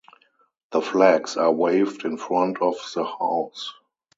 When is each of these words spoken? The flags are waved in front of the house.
The 0.71 0.81
flags 0.81 1.37
are 1.37 1.51
waved 1.53 2.05
in 2.05 2.17
front 2.17 2.59
of 2.59 2.73
the 2.95 3.03
house. 3.03 3.71